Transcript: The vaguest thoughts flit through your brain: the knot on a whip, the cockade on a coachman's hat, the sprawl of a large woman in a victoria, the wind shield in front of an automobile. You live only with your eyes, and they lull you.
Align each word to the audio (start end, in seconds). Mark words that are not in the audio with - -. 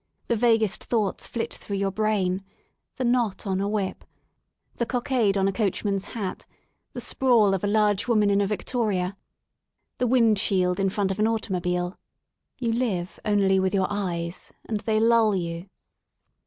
The 0.25 0.35
vaguest 0.35 0.85
thoughts 0.85 1.27
flit 1.27 1.53
through 1.53 1.75
your 1.75 1.91
brain: 1.91 2.43
the 2.95 3.03
knot 3.03 3.45
on 3.45 3.61
a 3.61 3.69
whip, 3.69 4.03
the 4.77 4.85
cockade 4.87 5.37
on 5.37 5.47
a 5.47 5.51
coachman's 5.51 6.05
hat, 6.17 6.47
the 6.93 6.99
sprawl 6.99 7.53
of 7.53 7.63
a 7.63 7.67
large 7.67 8.07
woman 8.07 8.31
in 8.31 8.41
a 8.41 8.47
victoria, 8.47 9.15
the 9.99 10.07
wind 10.07 10.39
shield 10.39 10.79
in 10.79 10.89
front 10.89 11.11
of 11.11 11.19
an 11.19 11.27
automobile. 11.27 11.99
You 12.59 12.73
live 12.73 13.19
only 13.25 13.59
with 13.59 13.75
your 13.75 13.85
eyes, 13.91 14.51
and 14.65 14.79
they 14.79 14.99
lull 14.99 15.35
you. 15.35 15.69